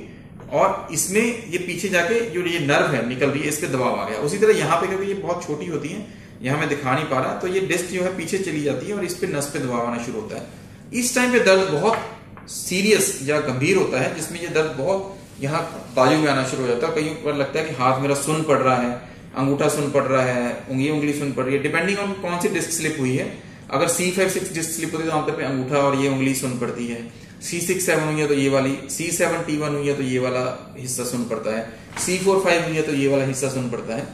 और 0.52 0.88
इसमें 0.92 1.50
ये 1.50 1.58
पीछे 1.58 1.88
जाके 1.88 2.20
जो 2.30 2.42
ये 2.42 2.58
नर्व 2.58 2.94
है, 2.94 3.08
निकल 3.08 3.30
रही 3.30 3.42
है 3.42 3.48
इस 3.48 3.58
पर 3.58 3.68
दबाव 3.68 3.98
आ 4.00 4.08
गया। 4.08 4.18
उसी 4.18 4.38
तरह 4.38 4.58
यहाँ 4.58 4.80
पे 4.80 4.86
क्योंकि 4.86 5.06
ये 5.06 5.14
बहुत 5.16 5.46
छोटी 5.46 5.66
होती 5.66 5.88
है, 5.88 6.06
यहाँ 6.42 6.58
मैं 6.58 6.68
दिखा 6.68 6.94
नहीं 6.94 7.04
पा 7.04 7.20
रहा 7.20 7.34
तो 7.40 7.46
ये 7.48 7.60
डिस्क 7.66 7.92
जो 7.92 8.02
है 8.02 8.16
पीछे 8.16 8.38
चली 8.38 8.62
जाती 8.62 8.86
है, 8.86 8.94
और 8.94 9.04
इस 9.04 9.14
पे 9.14 9.26
नस 9.26 9.50
पे 9.52 9.58
दबाव 9.58 9.86
आना 9.86 10.02
शुरू 10.04 10.20
होता 10.20 10.36
है। 10.36 10.46
इस 10.94 11.14
टाइम 11.14 11.32
पे 11.32 11.40
दर्द 11.40 11.68
बहुत 11.70 12.50
सीरियस 12.50 13.18
या 13.24 13.40
गंभीर 13.40 13.76
होता 13.76 14.00
है, 14.00 14.14
जिसमें 14.14 14.40
ये 14.40 14.48
दर्द 14.48 14.76
बहुत 14.78 15.16
यहाँ 15.40 15.60
बाजू 15.96 16.16
में 16.18 16.28
आना 16.28 16.44
शुरू 16.44 16.62
हो 16.62 16.68
जाता 16.68 16.86
है। 16.86 16.94
कहीं 16.94 17.14
पर 17.24 17.34
लगता 17.36 17.58
है 17.58 17.64
कि 17.64 17.74
हाथ 17.74 18.00
मेरा 18.00 18.14
सुन 18.16 18.42
पड़ 18.42 18.58
रहा 18.58 18.76
है, 18.76 18.90
अंगूठा 19.36 19.68
सुन 19.70 19.90
पड़ 19.90 20.02
रहा 20.04 20.22
है, 20.24 20.66
उंगली 20.70 20.90
उंगली 20.90 21.12
सुन 21.12 21.32
पड़ 21.32 21.44
रही 21.44 21.56
है। 21.56 21.62
डिपेंडिंग 21.62 21.98
ऑन 21.98 22.12
कौन 22.22 22.38
सी 22.40 22.48
डिस्क 22.48 22.70
स्लिप 22.72 22.96
हुई 23.00 23.16
है। 23.16 23.32
अगर 23.70 23.88
C 23.88 24.10
five 24.10 24.28
six 24.30 24.52
disc 24.54 24.70
slip 24.70 24.92
होती 24.92 25.04
है 25.04 25.10
तो 25.10 25.16
आमतौर 25.16 25.34
पर 25.36 25.42
अंगूठा 25.44 25.78
और 25.78 25.96
ये 25.96 26.08
उंगली 26.08 26.34
सुन 26.34 26.58
पड़ती 26.58 26.86
है। 26.86 27.00
सी 27.40 27.60
सिक्स 27.60 27.86
सेवन 27.86 28.04
हुई 28.04 28.20
है 28.20 28.26
तो 28.28 28.34
ये 28.34 28.48
वाली। 28.48 28.78
सी 28.90 29.10
सेवन 29.12 29.42
टी 29.44 29.56
वन 29.56 29.74
हुई 29.74 29.88
है 29.88 29.94
तो 29.94 30.02
ये 30.04 30.18
वाला 30.18 30.44
हिस्सा 30.78 31.04
सुन 31.04 31.24
पड़ता 31.24 31.56
है। 31.56 31.66
सी 31.98 32.18
फोर 32.18 32.40
फाइव 32.44 32.64
हुई 32.64 32.76
है 32.76 32.82
तो 32.82 32.92
ये 32.94 33.08
वाला 33.08 33.24
हिस्सा 33.24 33.48
सुन 33.48 33.68
पड़ता 33.70 33.96
है। 33.96 34.06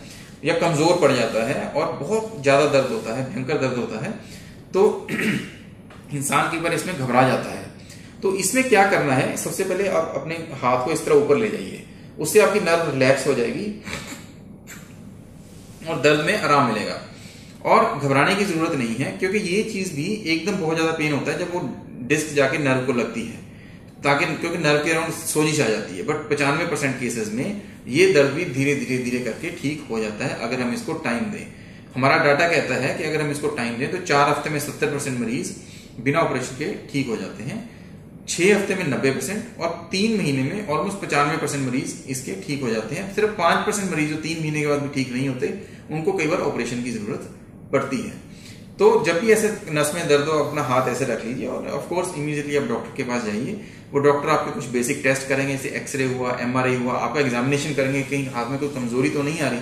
या 0.45 0.55
कमज़ोर 0.59 0.99
पड़ 1.01 1.13
जाता 1.13 1.47
है 1.47 1.67
और 1.69 1.93
बहुत 1.99 2.43
ज़्यादा 2.43 2.67
दर्द 2.69 2.91
होता 2.93 3.15
है, 3.17 3.31
भयंकर 3.31 3.59
दर्द 3.59 3.79
होता 3.79 4.05
है। 4.05 4.11
तो 4.75 4.83
इंसान 6.15 6.51
की 6.51 6.59
बार 6.61 6.75
इसमें 6.75 6.99
घबरा 6.99 7.23
जाता 7.29 7.51
है। 7.51 7.64
तो 8.23 8.35
इसमें 8.37 8.69
क्या 8.69 8.87
करना 8.91 9.15
है? 9.15 9.37
सबसे 9.37 9.65
पहले 9.65 9.89
आप 9.91 10.13
अपने 10.17 10.35
हाथ 10.61 10.85
को 10.85 10.93
इस 10.93 11.05
तरह 11.07 11.15
ऊपर 11.17 11.37
ले 11.37 11.49
जाइए। 11.51 11.85
उससे 12.19 12.41
आपकी 12.41 12.61
नर्व 12.61 12.91
रिलैक्स 12.91 13.27
हो 13.27 13.35
जाएगी 13.35 13.67
और 15.89 16.01
दर्द 16.03 16.25
में 16.27 16.35
आराम 16.35 16.67
मिलेगा। 16.69 17.01
और 17.65 17.99
घबराने 17.99 18.35
की 18.37 18.45
ज़रूरत 18.45 18.75
नहीं 18.75 18.95
है, 18.97 19.11
क्योंकि 19.13 19.39
ये 19.41 19.63
चीज़ 19.65 19.95
भी 19.95 20.05
एकदम 20.27 20.57
बहुत 20.57 20.77
ज़्यादा 20.77 20.93
पेन 20.95 21.13
होता 21.13 21.33
है 21.33 21.39
जब 21.39 21.55
वो 21.55 21.61
डिस्क 22.09 22.35
जाके 22.35 22.59
नर्व 22.61 22.87
को 22.87 22.93
लगती 22.95 23.23
है। 23.23 23.43
ताकि, 24.05 24.25
क्योंकि 24.37 24.59
नर्व 24.59 24.85
के 24.85 24.91
अराउंड 24.91 25.13
सोजिश 25.15 25.61
आ 25.61 25.69
जाती 25.69 25.97
है 25.97 26.03
बट 26.07 26.29
पचानवे 26.31 26.67
परसेंट 26.67 26.99
केसेस 27.01 27.31
में 27.33 27.63
ये 27.89 28.13
दर्द 28.13 28.31
भी 28.31 28.45
धीरे 28.47 28.75
धीरे 28.77 28.99
धीरे 29.05 29.19
करके 29.21 29.51
ठीक 29.53 29.87
हो 29.91 30.01
जाता 30.01 30.25
है 30.25 30.39
अगर 30.41 30.61
हम 30.61 30.73
इसको 30.75 30.93
टाइम 31.05 31.31
दें। 31.33 31.47
हमारा 31.95 32.17
डाटा 32.25 32.49
कहता 32.49 32.75
है 32.77 32.95
कि 32.99 33.05
अगर 33.05 33.21
हम 33.21 33.31
इसको 33.31 33.49
टाइम 33.57 33.77
दें 33.79 33.91
तो 33.91 33.99
चार 34.05 34.29
हफ़्ते 34.29 34.51
में 34.51 34.59
सत्तर 34.61 34.87
परसेंट 34.89 35.19
मरीज़ 35.21 35.53
बिना 36.01 36.21
ऑपरेशन 36.21 36.57
के 36.57 36.73
ठीक 36.93 37.09
हो 37.09 37.17
जाते 37.17 37.43
हैं। 37.43 37.59
छह 38.29 38.55
हफ़्ते 38.55 38.75
में 38.75 38.87
नब्बे 38.89 39.11
परसेंट 39.11 39.61
और 39.61 39.69
तीन 39.91 40.17
महीने 40.19 40.43
में 40.43 40.69
ऑलमोस्ट 40.69 41.01
पचानवे 41.01 41.37
परसेंट 41.37 41.67
मरीज़ 41.67 41.95
इसके 42.09 42.35
ठीक 42.43 42.63
हो 42.63 42.71
जाते 42.71 42.95
हैं। 42.95 43.15
सिर्फ़ 43.15 43.31
पाँच 43.39 43.67
परसेंट 43.67 43.91
मरीज़ 43.93 44.11
जो 44.11 44.17
तीन 44.19 44.39
महीने 44.41 44.61
के 44.61 44.67
बाद 44.67 44.81
भी 44.81 44.89
ठीक 44.95 45.13
नहीं 45.13 45.29
होते, 45.29 45.53
उनको 45.91 46.13
कई 46.13 46.27
बार 46.27 46.41
ऑपरेशन 46.43 46.83
की 46.83 46.91
ज़रूरत 46.91 47.31
पड़ती 47.73 47.97
है। 47.99 48.13
तो 48.79 48.87
जब 49.07 49.21
भी 49.21 49.31
ऐसे 49.33 49.49
नस 49.73 49.93
में 49.95 50.07
दर्द 50.09 50.29
हो, 50.29 50.39
अपना 50.41 50.63
हाथ 50.65 50.89
ऐसे 50.89 51.05
रख 51.05 51.25
लीजिए 51.25 51.47
और 51.49 51.69
ऑफ़ 51.71 51.89
कोर्स 51.89 52.17
इमीडिएटली 52.17 52.57
आप 52.57 52.69
डॉक्टर 52.69 52.97
के 52.97 53.03
पास 53.03 53.25
जाइए। 53.25 53.61
वो 53.93 54.01
डॉक्टर 54.01 54.29
आपके 54.31 54.53
कुछ 54.53 54.65
बेसिक 54.69 55.01
टेस्ट 55.03 55.29
करेंगे, 55.29 55.53
जैसे 55.53 55.69
एक्सरे 55.77 56.05
हुआ 56.07 56.37
एमआरआई 56.43 56.77
हुआ, 56.77 56.95
आपका 56.95 57.21
एग्जामिनेशन 57.21 57.75
करेंगे 57.75 58.03
कहीं 58.05 58.27
हाथ 58.31 58.51
में 58.51 58.59
कोई 58.59 58.69
कमज़ोरी 58.71 59.11
तो 59.11 59.23
नहीं 59.23 59.41
आ 59.41 59.49
रही। 59.49 59.61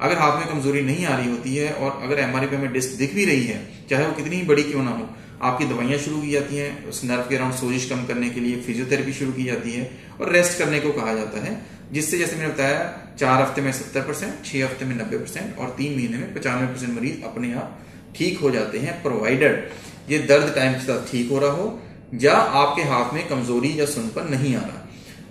अगर 0.00 0.18
हाथ 0.18 0.38
में 0.38 0.46
कमज़ोरी 0.48 0.80
नहीं 0.82 1.04
आ 1.06 1.16
रही 1.16 1.30
होती 1.30 1.56
है 1.56 1.72
और 1.72 2.00
अगर 2.02 2.18
एमआरआई 2.20 2.46
पे 2.46 2.56
हमें 2.56 2.72
डिस्क 2.72 2.98
दिख 2.98 3.14
भी 3.14 3.24
रही 3.24 3.44
है, 3.44 3.60
चाहे 3.90 4.06
वो 4.06 4.12
कितनी 4.12 4.36
ही 4.36 4.42
बड़ी 4.44 4.62
क्यों 4.62 4.82
ना 4.82 4.90
हो 4.90 5.08
आपकी 5.44 5.64
दवाइयाँ 5.66 5.98
शुरू 6.00 6.20
की 6.20 6.30
जाती 6.30 6.56
हैं, 6.56 6.86
उस 6.86 7.04
नर्व 7.04 7.22
के 7.28 7.36
अराउंड 7.36 7.54
सोजिश 7.54 7.88
कम 7.90 8.04
करने 8.06 8.28
के 8.30 8.40
लिए 8.40 8.60
फिजियोथेरेपी 8.62 9.12
शुरू 9.14 9.32
की 9.32 9.44
जाती 9.44 9.72
है 9.72 9.90
और 10.20 10.32
रेस्ट 10.32 10.58
करने 10.58 10.80
को 10.80 10.92
कहा 10.92 11.14
जाता 11.14 11.40
है, 11.40 11.54
जिससे 11.92 12.18
जैसे 12.18 12.36
मैंने 12.36 12.52
बताया, 12.52 12.78
चार 13.18 13.42
हफ़्ते 13.42 13.62
में 13.62 13.72
सत्तर 13.72 14.00
परसेंट, 14.02 14.44
छह 14.44 14.64
हफ़्ते 14.64 14.84
में 14.84 14.94
नब्बे 14.96 15.18
परसेंट 15.18 15.58
और 15.58 15.74
तीन 15.78 15.96
महीने 15.96 16.18
में 16.18 16.34
पचानवे 16.34 16.66
परसेंट 16.66 16.96
मरीज़ 16.96 17.22
अपने 17.24 17.52
आप 17.54 17.78
ठीक 18.16 18.38
हो 18.40 18.50
जाते 18.50 18.78
हैं 18.78 19.02
प्रोवाइडेड 19.02 19.70
ये 20.10 20.18
दर्द 20.24 20.54
टाइम 20.54 20.72
के 20.72 20.80
साथ 20.82 21.10
ठीक 21.10 21.30
हो 21.30 21.38
रहा 21.38 21.50
हो 21.52 21.66
या 22.22 22.34
आपके 22.34 22.82
हाथ 22.84 23.14
में 23.14 23.26
कमज़ोरी 23.28 23.78
या 23.80 23.86
सुनपन 23.88 24.28
नहीं 24.30 24.54
आ 24.56 24.60
रहा। 24.60 24.80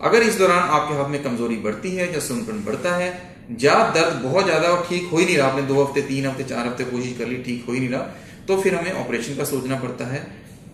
अगर 0.01 0.24
इस 0.24 0.38
दौरान 0.38 0.69
आपके 0.69 0.95
हाथ 0.95 1.09
में 1.09 1.21
कमज़ोरी 1.24 1.56
बढ़ती 1.59 1.92
है 1.92 2.12
या 2.13 2.19
सुनपन 2.21 2.63
बढ़ता 2.66 2.95
है, 2.95 3.07
या 3.62 3.74
दर्द 3.92 4.21
बहुत 4.24 4.45
ज़्यादा 4.45 4.68
और 4.68 4.86
ठीक 4.89 5.09
हो 5.12 5.18
ही 5.18 5.25
नहीं 5.25 5.38
रहा, 5.38 5.48
आपने 5.48 5.62
दो 5.63 5.83
हफ़्ते, 5.83 6.01
तीन 6.04 6.25
हफ़्ते, 6.25 6.44
चार 6.45 6.68
हफ़्ते 6.68 6.83
कोशिश 6.86 7.18
कर 7.18 7.27
ली, 7.27 7.38
ठीक 7.44 7.66
हो 7.68 7.74
ही 7.74 7.80
नहीं 7.80 7.89
रहा 7.89 8.01
तो 8.48 8.62
फिर 8.62 8.75
हमें 8.75 8.92
ऑपरेशन 8.94 9.36
का 9.36 9.44
सोचना 9.45 9.75
पड़ता 9.80 10.06
है। 10.06 10.25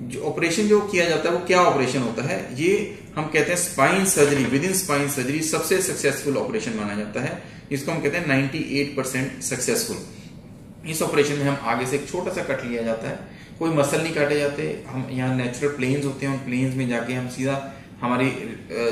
जो 0.02 0.22
ऑपरेशन 0.22 0.68
जो 0.68 0.80
किया 0.82 1.06
जाता 1.06 1.30
है, 1.30 1.36
वो 1.36 1.46
क्या 1.46 1.62
ऑपरेशन 1.62 2.02
होता 2.02 2.24
है? 2.24 2.38
ये 2.56 3.00
हम 3.16 3.26
कहते 3.26 3.52
हैं 3.52 3.58
spine 3.60 4.06
surgery 4.08 4.44
within 4.64 4.74
spine 4.76 5.10
surgery 5.10 5.42
सबसे 5.44 5.82
सक्सेसफुल 5.82 6.38
ऑपरेशन 6.38 6.74
माना 6.76 6.96
जाता 6.96 7.22
है, 7.22 7.42
जिसको 7.70 7.92
हम 7.92 8.02
कहते 8.02 8.18
हैं 8.18 8.26
98 8.28 8.96
परसेंट 8.98 9.42
सक्सेसफुल 9.44 10.90
इस 10.90 11.02
ऑपरेशन 11.02 11.34
में 11.34 11.44
हम 11.44 11.58
आगे 11.64 11.86
से 11.86 11.96
एक 11.96 12.08
छोटा 12.10 12.34
सा 12.34 12.44
कट 12.44 12.66
लिया 12.66 12.84
जाता 12.84 13.10
है। 13.10 13.20
कोई 13.60 13.70
मसल 13.72 14.02
नहीं 14.02 14.14
काटे 14.14 14.40
जाते। 14.40 14.64
हम 14.88 15.08
यहाँ 15.12 15.36
नेचुरल 15.36 15.76
प्लेन्स 15.76 16.06
होते 16.06 16.26
हैं, 16.26 16.34
उन 16.34 16.40
प्लेन्स 16.40 16.76
में 16.76 16.88
जाके 16.90 17.14
हम 17.14 17.28
सीधा 17.30 17.56
हमारी 18.02 18.30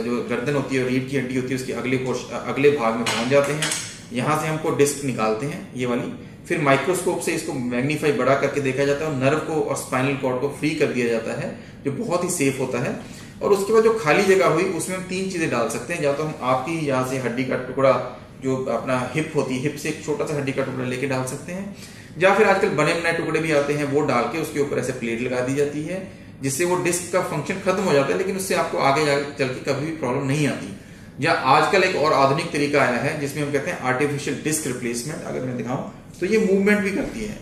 जो 0.05 0.21
गर्दन 0.29 0.55
होती 0.55 0.75
है, 0.75 0.87
रीढ़ 0.87 1.03
की 1.03 1.17
हड्डी 1.17 1.35
होती 1.35 1.49
है, 1.49 1.55
उसके 1.55 1.73
अगले 1.73 1.97
अगले 1.97 2.71
भाग 2.71 2.95
में 2.95 3.03
पहुँच 3.05 3.29
जाते 3.29 3.53
हैं। 3.53 3.69
यहाँ 4.13 4.41
से 4.41 4.47
हमको 4.47 4.75
डिस्क 4.75 5.03
निकालते 5.05 5.45
हैं, 5.45 5.67
ये 5.75 5.85
वाली 5.85 6.11
फिर 6.47 6.61
माइक्रोस्कोप 6.61 7.19
से 7.19 7.31
इसको 7.31 7.53
मैग्नीफाई 7.53 8.11
बड़ा 8.11 8.35
करके 8.35 8.61
देखा 8.61 8.85
जाता 8.85 9.05
है 9.05 9.11
और 9.11 9.17
नर्व 9.17 9.37
को 9.37 9.61
और 9.61 9.75
स्पाइनल 9.75 10.15
कॉर्ड 10.15 10.41
को 10.41 10.49
फ्री 10.49 10.69
कर 10.69 10.85
दिया 10.87 11.07
जाता 11.07 11.39
है, 11.39 11.49
जो 11.85 11.91
बहुत 11.93 12.23
ही 12.23 12.29
सेफ़ 12.29 12.59
होता 12.59 12.79
है। 12.79 12.99
और 13.43 13.53
उसके 13.53 13.73
बाद 13.73 13.83
जो 13.83 13.93
खाली 13.93 14.23
जगह 14.23 14.47
हुई, 14.47 14.63
उसमें 14.63 14.95
हम 14.97 15.03
तीन 15.03 15.29
चीज़ें 15.29 15.49
डाल 15.49 15.69
सकते 15.69 15.93
हैं। 15.93 16.03
या 16.03 16.13
तो 16.13 16.23
हम 16.23 16.33
आपकी 16.43 16.77
यहाँ 16.87 17.07
से 17.07 17.17
हड्डी 17.17 17.43
का 17.43 17.55
टुकड़ा, 17.55 17.91
जो 18.43 18.55
अपना 18.65 18.99
हिप 19.15 19.31
होती 19.35 19.55
है 19.55 19.61
हिप 19.61 19.75
से 19.75 19.89
एक 19.89 20.03
छोटा 20.05 20.25
सा 20.25 20.35
हड्डी 20.35 20.51
का 20.51 20.63
टुकड़ा 20.63 20.85
लेके 20.85 21.07
डाल 21.07 21.23
सकते 21.25 21.51
हैं। 21.51 21.75
या 22.19 22.33
फिर 22.35 22.47
आजकल 22.47 22.69
बने 22.69 22.93
बनाए 22.93 23.13
टुकड़े 23.13 23.39
भी 23.39 23.51
आते 23.51 23.73
हैं, 23.73 23.85
वो 23.85 24.01
डाल 24.05 24.23
के 24.23 24.41
उसके 24.41 24.59
ऊपर 24.59 24.79
ऐसे 24.79 24.93
प्लेट 24.93 25.21
लगा 25.21 25.39
दी 25.39 25.55
जाती 25.55 25.83
है, 25.83 26.01
जिससे 26.41 26.65
वो 26.65 26.75
डिस्क 26.83 27.13
का 27.13 27.21
फ़ंक्शन 27.21 27.59
खत्म 27.65 27.83
हो 27.83 27.93
जाता 27.93 28.11
है, 28.11 28.17
लेकिन 28.17 28.37
उससे 28.37 28.55
आपको 28.55 28.77
आगे 28.77 29.05
चल 29.39 29.47
के 29.47 29.71
कभी 29.71 29.85
भी 29.85 29.97
प्रॉब्लम 29.97 30.27
नहीं 30.27 30.47
आती। 30.47 30.75
या 31.19 31.31
आजकल 31.51 31.83
एक 31.83 31.95
और 31.95 32.13
आधुनिक 32.13 32.51
तरीका 32.51 32.81
आया 32.81 32.97
है, 32.99 33.19
जिसमें 33.19 33.43
हम 33.43 33.51
कहते 33.51 33.71
हैं 33.71 33.79
आर्टिफिशियल 33.83 34.41
डिस्क 34.43 34.67
रिप्लेसमेंट 34.67 35.23
अगर 35.23 35.41
मैं 35.41 35.57
दिखाऊँ 35.57 35.91
तो 36.19 36.25
ये 36.25 36.37
मूवमेंट 36.41 36.79
भी 36.79 36.91
करती 36.91 37.25
है। 37.25 37.37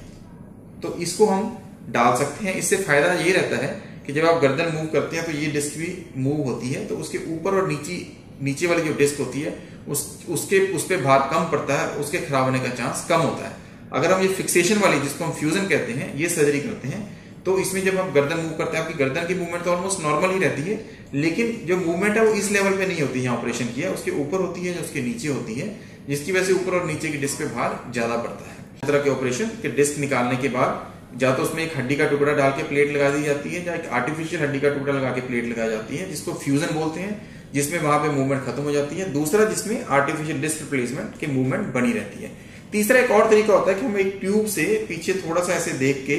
तो 0.84 0.94
इसको 1.00 1.26
हम 1.26 1.58
डाल 1.90 2.16
सकते 2.18 2.46
हैं। 2.46 2.56
इससे 2.56 2.78
फ़ायदा 2.78 3.14
ये 3.16 3.32
रहता 3.34 3.58
है 3.58 3.70
कि 4.06 4.14
जब 4.14 4.26
आप 4.26 4.42
गर्दन 4.42 4.72
मूव 4.76 4.86
करते 4.94 5.18
हैं 5.18 5.26
तो 5.26 5.32
ये 5.32 5.52
डिस्क 5.52 5.78
भी 5.78 5.90
मूव 6.18 6.42
होती 6.44 6.70
है 6.70 6.86
तो 6.88 6.98
उसके 6.98 7.18
ऊपर 7.36 7.56
और 7.56 7.68
नीचे 7.68 8.06
नीचे 8.42 8.68
वाली 8.68 8.82
जो 8.82 8.94
डिस्क 8.94 9.20
होती 9.20 9.42
है, 9.42 9.52
उस, 9.88 10.26
उसके, 10.30 10.60
उस 10.74 10.86
पर 10.86 11.02
भार 11.02 11.20
कम 11.34 11.44
पड़ता 11.52 11.76
है, 11.76 11.88
उसके 11.96 12.18
खराब 12.18 12.44
होने 12.44 12.60
का 12.60 12.70
चांस 12.70 13.06
कम 13.10 13.22
होता 13.22 13.46
है। 13.46 13.54
अगर 13.94 14.12
हम 14.12 14.22
ये 14.22 14.28
फिक्सेशन 14.30 14.78
वाली, 14.78 15.00
जिसको 15.00 15.26
हम 15.26 15.32
फ्यूजन 15.32 15.68
कहते 15.68 15.94
हैं, 15.94 16.16
ये 16.16 16.30
सर्जरी 16.30 16.60
करते 16.60 16.88
हैं 16.88 17.00
तो 17.46 17.58
इसमें 17.60 17.84
जब 17.86 17.98
आप 18.00 18.12
गर्दन 18.14 18.38
मूव 18.38 18.52
करते 18.58 18.78
हैं, 18.78 18.84
आपकी 18.84 18.98
गर्दन 19.00 19.28
की 19.28 19.36
मूवमेंट 19.36 19.64
तो 19.64 19.72
ऑलमोस्ट 19.72 20.00
नॉर्मल 20.02 20.32
ही 20.32 20.40
रहती 20.40 20.62
है, 20.62 20.80
लेकिन 21.16 21.52
जो 21.66 21.78
मूवमेंट 21.78 22.18
है 22.18 22.26
वो 22.26 22.34
इस 22.36 22.52
लेवल 22.52 22.78
पे 22.78 22.86
नहीं 22.86 23.02
होती 23.02 23.22
है 23.24 23.30
ऑपरेशन 23.32 23.66
किया 23.76 23.92
उसके 23.92 24.12
ऊपर 24.22 24.42
होती 24.42 24.66
है 24.66 24.74
जो 24.74 24.82
उसके 24.82 25.02
नीचे 25.02 25.28
होती 25.28 25.54
है, 25.54 25.68
जिसकी 26.08 26.32
वजह 26.32 26.44
से 26.44 26.54
ऊपर 26.54 26.80
और 26.80 26.86
नीचे 26.88 27.10
की 27.10 27.18
डिस्क 27.18 27.40
पे 27.40 27.46
भार 27.56 27.80
ज़्यादा 27.92 28.18
पड़ता 28.18 28.50
है। 28.50 28.58
इस 28.76 28.88
तरह 28.88 29.04
के 29.04 29.10
ऑपरेशन 29.10 29.52
के 29.62 29.70
डिस्क 29.72 30.00
निकालने 30.00 30.38
के 30.38 30.50
बाद, 30.50 31.22
या 31.22 31.34
तो 31.36 31.44
उसमें 31.44 31.64
एक 31.64 31.78
हड्डी 31.78 31.96
का 31.96 32.08
टुकड़ा 32.08 32.34
डाल 32.34 32.52
के 32.52 32.64
प्लेट 32.64 32.92
लगा 32.92 33.10
दी 33.10 33.24
जाती 33.24 33.50
है, 33.50 33.66
या 33.66 33.76
एक 33.76 33.86
आर्टिफिशियल 33.92 34.42
हड्डी 34.42 34.60
का 34.60 34.70
टुकड़ा 34.70 34.94
लगा 34.94 35.12
के 35.12 35.22
प्लेट 35.28 35.46
लगाई 35.46 35.70
जाती 35.70 35.98
है, 35.98 36.10
जिसको 36.10 36.34
फ्यूजन 36.36 36.74
बोलते 36.76 37.00
हैं, 37.00 37.22
जिसमें 37.54 37.80
वहाँ 37.82 38.00
पे 38.00 38.10
मूवमेंट 38.10 38.44
खत्म 38.46 38.64
हो 38.64 38.72
जाती 38.72 38.96
है। 38.96 39.12
दूसरा 39.12 39.46
जिसमें 39.46 39.84
आर्टिफिशियल 39.92 40.42
डिस्क 40.42 40.62
रिप्लेसमेंट 40.62 41.20
की 41.20 41.28
मूवमेंट 41.28 41.74
बनी 41.74 41.94
रहती 41.94 42.24
है। 42.24 42.32
तीसरा 42.72 43.00
एक 43.00 43.12
और 43.12 43.30
तरीका 43.30 43.54
होता 43.54 43.72
है 43.72 43.80
कि 43.80 43.86
हम 43.86 43.98
एक 43.98 44.18
ट्यूब 44.22 44.46
से 44.48 44.64
पीछे 44.90 45.14
थोड़ा 45.20 45.42
सा 45.42 45.54
ऐसे 45.54 45.72
देख 45.80 46.04
के 46.08 46.18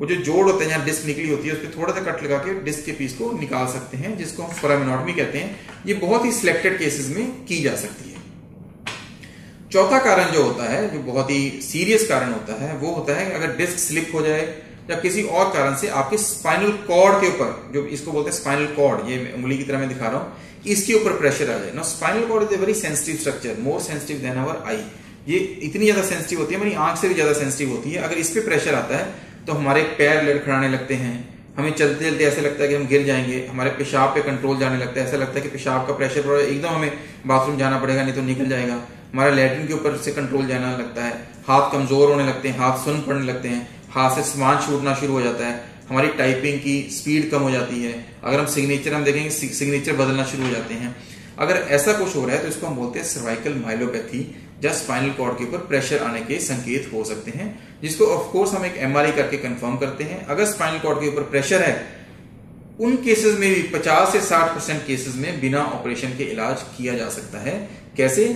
वो 0.00 0.06
जो 0.06 0.14
जोड़ 0.18 0.44
होते 0.44 0.64
हैं, 0.64 0.70
जहाँ 0.70 0.84
डिस्क 0.84 1.06
निकली 1.06 1.28
होती 1.30 1.48
है, 1.48 1.54
उस 1.54 1.60
पर 1.60 1.72
थोड़ा 1.76 1.94
सा 1.94 2.00
कट 2.02 2.22
लगा 2.24 2.36
के 2.38 2.54
डिस्क 2.64 2.84
के 2.84 2.92
पीस 2.92 3.12
को 3.14 3.30
निकाल 3.38 3.66
सकते 3.72 3.96
हैं, 3.96 4.16
जिसको 4.18 4.42
हम 4.42 4.50
फोरामिनोटमी 4.52 5.12
कहते 5.14 5.38
हैं। 5.38 5.84
ये 5.86 5.94
बहुत 5.96 6.24
ही 6.24 6.32
सिलेक्टेड 6.34 6.78
केसेस 6.78 7.08
में 7.16 7.44
की 7.46 7.60
जा 7.62 7.74
सकती 7.76 8.10
है। 8.10 8.18
चौथा 9.72 9.98
कारण 10.00 10.32
जो 10.32 10.42
होता 10.42 10.70
है, 10.70 10.80
जो 10.92 10.98
बहुत 11.02 11.30
ही 11.30 11.50
सीरियस 11.62 12.06
कारण 12.08 12.32
होता 12.32 12.54
है, 12.62 12.76
वो 12.76 12.94
होता 12.94 13.16
है 13.16 13.30
अगर 13.32 13.56
डिस्क 13.56 13.78
स्लिप 13.78 14.10
हो 14.14 14.22
जाए 14.22 14.42
या 14.90 14.96
किसी 15.00 15.22
और 15.22 15.52
कारण 15.54 15.76
से 15.76 15.88
आपके 15.96 16.16
स्पाइनल 16.18 16.72
कॉर्ड 16.86 17.20
के 17.20 17.28
ऊपर, 17.28 17.70
जो 17.74 17.84
इसको 17.88 18.12
बोलते 18.12 18.30
हैं 18.30 18.36
स्पाइनल 18.36 18.66
कॉर्ड 18.76 19.08
ये 19.10 19.18
उंगली 19.34 19.58
की 19.58 19.64
तरह 19.64 19.78
मैं 19.78 19.88
दिखा 19.88 20.08
रहा 20.08 20.18
हूँ, 20.18 20.32
इसके 20.68 20.94
ऊपर 20.94 21.18
प्रेशर 21.18 21.50
आ 21.50 21.58
जाए। 21.58 21.72
ना 21.74 21.82
spinal 21.84 22.26
cord 22.28 22.44
is 22.44 22.54
a 22.54 22.56
very 22.58 22.74
sensitive 22.76 23.16
structure 23.16 23.60
more 23.60 23.80
sensitive 23.82 24.18
than 24.22 24.36
our 24.38 24.62
eye 24.66 24.82
ये 25.28 25.38
इतनी 25.62 25.84
ज़्यादा 25.84 26.02
सेंसिटिव 26.04 26.38
होती 26.38 26.54
है 26.54 26.60
मेरी 26.60 26.74
आँख 26.82 26.98
से 26.98 27.08
भी 27.08 27.14
ज़्यादा 27.14 27.32
सेंसिटिव 27.34 27.70
होती 27.70 27.90
है। 27.90 28.02
अगर 28.02 28.18
इस 28.18 28.30
पर 28.30 28.44
प्रेशर 28.44 28.74
आता 28.74 28.96
है 28.96 29.28
तो 29.50 29.54
हमारे 29.54 29.82
पैर 29.98 30.22
लड़खड़ाने 30.24 30.68
लगते 30.68 30.94
हैं। 30.94 31.14
हमें 31.56 31.70
चलते 31.70 32.04
चलते 32.04 32.24
ऐसा 32.24 32.40
लगता 32.40 32.62
है 32.62 32.68
कि 32.68 32.74
हम 32.74 32.86
गिर 32.86 33.04
जाएँगे। 33.06 33.38
हमारे 33.46 33.70
पेशाब 33.70 34.08
पे 34.08 34.20
कंट्रोल 34.22 34.58
जाने 34.58 34.76
लगता 34.78 35.00
है। 35.00 35.06
ऐसा 35.06 35.16
लगता 35.16 35.34
है 35.34 35.40
कि 35.40 35.48
पेशाब 35.48 35.86
का 35.86 35.92
प्रेशर 35.92 36.24
थोड़ा 36.24 36.40
एकदम 36.40 36.68
हमें 36.68 36.92
बाथरूम 37.26 37.56
जाना 37.58 37.78
पड़ेगा, 37.78 38.02
नहीं 38.02 38.14
तो 38.14 38.22
निकल 38.22 38.48
जाएगा। 38.48 38.74
हमारा 39.12 39.30
लैट्रिन 39.30 39.66
के 39.66 39.74
ऊपर 39.74 39.96
से 39.96 40.12
कंट्रोल 40.12 40.46
जाना 40.46 40.70
लगता 40.76 41.04
है। 41.04 41.12
हाथ 41.48 41.72
कमज़ोर 41.72 42.10
होने 42.10 42.26
लगते 42.26 42.48
हैं, 42.48 42.58
हाथ 42.58 42.78
सुन 42.78 43.00
पड़ने 43.00 43.26
लगते 43.26 43.48
हैं। 43.48 43.68
हाथ 43.90 44.14
से 44.16 44.22
सामान 44.22 44.60
छूटना 44.66 44.94
शुरू 44.94 45.12
हो 45.12 45.22
जाता 45.22 45.46
है। 45.46 45.64
हमारी 45.88 46.08
टाइपिंग 46.18 46.60
की 46.60 46.76
स्पीड 46.92 47.30
कम 47.30 47.42
हो 47.42 47.50
जाती 47.50 47.82
है। 47.82 47.94
अगर 48.24 48.38
हम 48.40 48.46
सिग्नेचर 48.46 48.94
हम 48.94 49.04
देखेंगे 49.04 49.30
सिग्नेचर 49.30 49.92
बदलना 49.92 50.24
शुरू 50.24 50.44
हो 50.44 50.50
जाते 50.50 50.74
हैं। 50.74 50.96
अगर 51.38 51.56
ऐसा 51.70 51.92
कुछ 51.92 52.16
हो 52.16 52.26
रहा 52.26 52.36
है 52.36 52.42
तो 52.42 52.48
इसको 52.48 52.66
हम 52.66 52.76
बोलते 52.76 52.98
हैं 52.98 53.06
सर्वाइकल 53.06 53.54
माइलोपैथी 53.66 54.22
या 54.64 54.72
स्पाइनल 54.72 55.10
कॉर्ड 55.10 55.38
के 55.38 55.44
ऊपर 55.44 55.58
प्रेशर 55.66 56.02
आने 56.02 56.20
के 56.20 56.38
संकेत 56.40 56.90
हो 56.92 57.04
सकते 57.04 57.30
हैं, 57.30 57.48
जिसको 57.82 58.06
ऑफ़ 58.06 58.32
कोर्स 58.32 58.52
हम 58.54 58.64
एक 58.64 58.76
एमआरआई 58.80 59.12
करके 59.12 59.36
कंफर्म 59.38 59.76
करते 59.76 60.04
हैं। 60.04 60.24
अगर 60.26 60.44
स्पाइनल 60.46 60.78
कॉर्ड 60.78 61.00
के 61.00 61.08
ऊपर 61.08 61.22
प्रेशर 61.30 61.62
है, 61.62 61.74
उन 62.80 62.96
केसेस 62.96 63.38
में 63.38 63.48
भी 63.54 63.62
50 63.70 64.12
से 64.12 64.20
60 64.20 64.54
परसेंट 64.54 64.86
केसेस 64.86 65.14
में 65.16 65.40
बिना 65.40 65.62
ऑपरेशन 65.70 66.16
के 66.18 66.24
इलाज 66.24 66.62
किया 66.76 66.94
जा 66.94 67.08
सकता 67.08 67.38
है। 67.38 67.56
कैसे? 67.96 68.26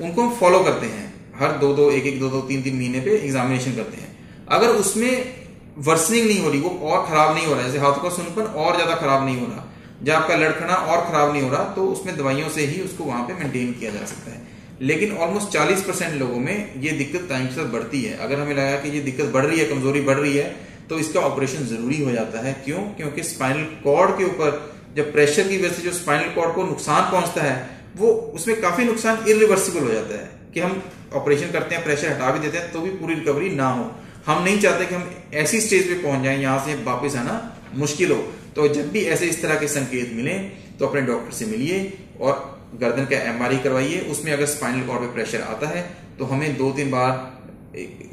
उनको 0.00 0.22
हम 0.22 0.34
फॉलो 0.36 0.62
करते 0.64 0.86
हैं। 0.86 1.12
हर 1.36 1.52
दो 1.58 1.72
दो, 1.74 1.90
एक 1.90 2.06
एक 2.06 2.18
दो 2.20 2.28
दो, 2.28 2.40
तीन 2.40 2.62
तीन 2.62 2.76
महीने 2.76 3.00
पे 3.00 3.16
एग्जामिनेशन 3.18 3.74
करते 3.76 3.96
हैं। 3.96 4.08
अगर 4.48 4.68
उसमें 4.76 5.44
वर्सनिंग 5.78 6.26
नहीं 6.26 6.40
हो 6.40 6.50
रही, 6.50 6.60
वो 6.60 6.70
और 6.70 7.06
खराब 7.06 7.34
नहीं 7.34 7.46
हो 7.46 7.54
रहा 7.54 7.62
जैसे 7.62 7.78
हाथों 7.78 8.02
का 8.02 8.08
सुनपन 8.08 8.42
और 8.42 8.74
ज़्यादा 8.74 8.94
खराब 8.94 9.24
नहीं 9.24 9.40
हो 9.40 9.46
रहा, 9.46 9.64
जब 10.02 10.12
आपका 10.12 10.34
लड़खना 10.36 10.74
और 10.74 11.04
खराब 11.06 11.32
नहीं 11.32 11.42
हो 11.42 11.50
रहा 11.50 11.64
तो 11.74 11.86
उसमें 11.88 12.16
दवाइयों 12.16 12.48
से 12.48 12.66
ही 12.66 12.80
उसको 12.82 13.04
वहाँ 13.04 13.22
पे 13.24 13.34
मेंटेन 13.34 13.72
किया 13.72 13.90
जा 13.90 14.04
सकता 14.06 14.30
है। 14.30 14.53
लेकिन 14.82 15.16
ऑलमोस्ट 15.16 15.48
40 15.50 15.82
परसेंट 15.82 16.14
लोगों 16.14 16.38
में 16.40 16.80
ये 16.82 16.90
दिक्कत 16.92 17.26
टाइम 17.28 17.46
साथ 17.48 17.72
बढ़ती 17.72 18.02
है। 18.02 18.16
अगर 18.18 18.40
हमें 18.40 18.54
लगा 18.54 18.76
कि 18.76 18.88
ये 18.90 19.00
दिक्कत 19.02 19.32
बढ़ 19.34 19.44
रही 19.44 19.58
है, 19.58 19.64
कमज़ोरी 19.66 20.00
बढ़ 20.02 20.16
रही 20.16 20.36
है 20.36 20.54
तो 20.88 20.98
इसका 20.98 21.20
ऑपरेशन 21.22 21.66
ज़रूरी 21.66 22.02
हो 22.02 22.10
जाता 22.10 22.38
है। 22.38 22.52
क्यों? 22.64 22.78
क्योंकि 22.96 23.22
स्पाइनल 23.24 23.64
कॉर्ड 23.84 24.18
के 24.18 24.24
ऊपर 24.24 24.72
जब 24.96 25.12
प्रेशर 25.12 25.48
की 25.48 25.58
वजह 25.58 25.72
से 25.72 25.82
जो 25.82 25.92
स्पाइनल 25.92 26.34
कॉर्ड 26.34 26.54
को 26.54 26.64
नुकसान 26.64 27.10
पहुँचता 27.12 27.42
है, 27.42 27.56
वो 27.96 28.08
उसमें 28.34 28.60
काफ़ी 28.60 28.84
नुकसान 28.84 29.24
इरिवर्सिबल 29.28 29.80
हो 29.80 29.92
जाता 29.92 30.14
है 30.14 30.30
कि 30.54 30.60
हम 30.60 30.82
ऑपरेशन 31.14 31.50
करते 31.52 31.74
हैं 31.74 31.84
प्रेशर 31.84 32.12
हटा 32.12 32.30
भी 32.30 32.38
देते 32.38 32.58
हैं 32.58 32.72
तो 32.72 32.80
भी 32.80 32.90
पूरी 32.92 33.14
रिकवरी 33.14 33.50
ना 33.50 33.68
हो। 33.68 33.90
हम 34.26 34.42
नहीं 34.44 34.60
चाहते 34.60 34.86
कि 34.86 34.94
हम 34.94 35.10
ऐसी 35.34 35.60
स्टेज 35.60 35.88
पे 35.88 35.94
पहुँच 36.02 36.22
जाएँ, 36.24 36.40
यहाँ 36.40 36.64
से 36.66 36.74
वापस 36.84 37.16
आना 37.16 37.34
मुश्किल 37.74 38.12
हो। 38.12 38.16
तो 38.56 38.68
जब 38.68 38.90
भी 38.92 39.04
ऐसे 39.06 39.26
इस 39.26 39.42
तरह 39.42 39.58
के 39.60 39.68
संकेत 39.68 40.12
मिले 40.14 40.32
तो 40.78 40.86
अपने 40.86 41.00
डॉक्टर 41.02 41.32
से 41.32 41.46
मिलिए 41.46 41.78
और 42.20 42.53
गर्दन 42.76 43.04
का 43.06 43.16
एमआरआई 43.26 43.58
करवाइए, 43.60 44.00
उसमें 44.10 44.32
अगर 44.32 44.46
स्पाइनल 44.48 44.86
कॉर्ड 44.86 45.00
पे 45.00 45.12
प्रेशर 45.14 45.40
आता 45.44 45.68
है 45.68 45.84
तो 46.18 46.24
हमें 46.26 46.56
दो 46.56 46.70
तीन 46.72 46.90
बार 46.90 47.32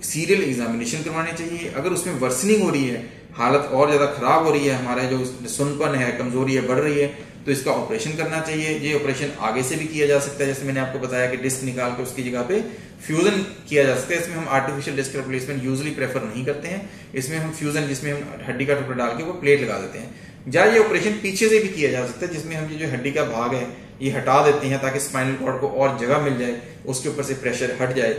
सीरियल 0.04 0.44
एग्जामिनेशन 0.44 1.04
करवाने 1.04 1.34
चाहिए। 1.34 1.70
अगर 1.72 1.90
उसमें 1.92 2.14
वर्सनिंग 2.20 2.62
हो 2.64 2.70
रही 2.70 2.86
है, 2.86 3.02
हालत 3.34 3.70
और 3.72 3.90
ज़्यादा 3.90 4.06
खराब 4.14 4.46
हो 4.46 4.52
रही 4.52 4.68
है, 4.68 4.76
हमारा 4.76 5.04
जो 5.06 5.26
सुनपन 5.50 5.96
है, 5.96 6.12
कमज़ोरी 6.14 6.56
है, 6.56 6.68
बढ़ 6.68 6.80
रही 6.80 7.00
है 7.00 7.30
तो 7.42 7.52
इसका 7.52 7.72
ऑपरेशन 7.74 8.12
करना 8.18 8.40
चाहिए। 8.42 8.78
ये 8.80 8.94
ऑपरेशन 8.96 9.32
आगे 9.42 9.62
से 9.64 9.76
भी 9.76 9.86
किया 9.88 10.08
जा 10.08 10.18
सकता 10.22 10.44
है, 10.44 10.48
जैसे 10.48 10.66
मैंने 10.66 10.80
आपको 10.80 11.00
बताया 11.00 11.30
कि 11.30 11.38
डिस्क 11.40 11.64
निकाल 11.64 11.92
के 11.92 12.04
उसकी 12.04 12.24
जगह 12.24 12.42
पे 12.44 12.60
फ्यूजन 13.02 13.38
किया 13.70 13.84
जा 13.84 13.96
सकता 13.96 14.14
है। 14.14 14.20
इसमें 14.22 14.36
हम 14.36 14.48
artificial 14.52 14.98
disc 14.98 15.16
replacement 15.16 15.64
usually 15.64 15.92
prefer 15.92 16.24
नहीं 16.26 16.46
करते 16.46 16.68
हैं। 16.68 16.90
इसमें 17.16 17.38
हम 17.38 17.52
फ्यूजन 17.54 17.88
जिसमें 17.88 18.12
हम 18.12 18.44
हड्डी 18.48 18.66
का 18.66 18.74
टुकड़ा 18.74 18.98
डाल 18.98 19.18
के 19.18 19.24
वो 19.24 19.34
प्लेट 19.36 19.62
लगा 19.62 19.78
देते 19.80 20.00
हैं। 20.00 20.54
या 20.54 20.66
ये 20.66 20.80
ऑपरेशन 20.80 21.18
पीछे 21.24 21.50
से 21.50 21.60
भी 21.60 21.70
किया 21.70 21.92
जा 21.92 22.06
सकता 22.08 22.26
है, 22.26 22.34
जिसमें 22.34 22.56
हम 22.56 22.70
ये 22.72 22.78
जो 22.78 22.92
हड्डी 22.92 23.12
का 23.12 23.24
भाग 23.28 23.54
है 23.54 23.66
ये 24.02 24.12
हटा 24.12 24.42
देते 24.46 24.68
हैं 24.68 24.82
ताकि 24.82 25.00
स्पाइनल 25.00 25.36
कॉर्ड 25.36 25.60
को 25.62 25.68
और 25.68 25.98
जगह 26.00 26.18
मिल 26.18 26.38
जाए, 26.38 26.62
उसके 26.86 27.10
ऊपर 27.10 27.24
से 27.24 27.34
प्रेशर 27.34 27.78
हट 27.82 27.94
जाए। 27.96 28.14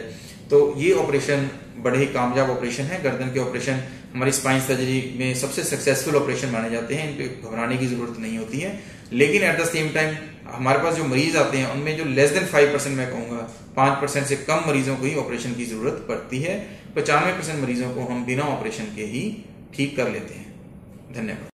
तो 0.50 0.74
ये 0.78 0.92
ऑपरेशन 0.92 1.48
बड़े 1.78 1.98
ही 1.98 2.06
कामयाब 2.06 2.50
ऑपरेशन 2.50 2.84
है। 2.84 3.02
गर्दन 3.02 3.32
के 3.34 3.40
ऑपरेशन 3.40 3.82
हमारी 4.14 4.32
स्पाइन 4.32 4.60
सर्जरी 4.60 5.14
में 5.18 5.34
सबसे 5.34 5.62
सक्सेसफुल 5.64 6.16
ऑपरेशन 6.16 6.48
माने 6.48 6.70
जाते 6.70 6.94
हैं। 6.94 7.06
इनको 7.10 7.50
घबराने 7.50 7.76
की 7.76 7.86
ज़रूरत 7.86 8.18
नहीं 8.18 8.38
होती 8.38 8.58
है। 8.58 8.78
लेकिन 9.12 9.42
एट 9.42 9.60
द 9.60 9.64
सेम 9.64 9.88
टाइम 9.88 10.14
हमारे 10.48 10.78
पास 10.78 10.94
जो 10.94 11.04
मरीज़ 11.04 11.36
आते 11.36 11.58
हैं, 11.58 11.70
उनमें 11.72 11.96
जो 11.96 12.04
लेस 12.04 12.30
देन 12.30 12.46
फाइव 12.46 12.72
परसेंट 12.72 12.96
मैं 12.96 13.10
कहूँगा, 13.10 13.36
पाँच 13.76 14.00
परसेंट 14.00 14.26
से 14.26 14.36
कम 14.36 14.64
मरीजों 14.66 14.96
को 14.96 15.06
ही 15.06 15.14
ऑपरेशन 15.14 15.54
की 15.54 15.64
ज़रूरत 15.64 16.04
पड़ती 16.08 16.42
है। 16.42 16.58
पचानवे 16.96 17.32
परसेंट 17.32 17.62
मरीजों 17.62 17.90
को 17.90 18.00
हम 18.00 18.24
बिना 18.24 18.42
ऑपरेशन 18.48 18.94
के 18.96 19.04
ही 19.04 19.24
ठीक 19.74 19.96
कर 19.96 20.10
लेते 20.10 20.34
हैं। 20.34 20.52
धन्यवाद। 21.14 21.51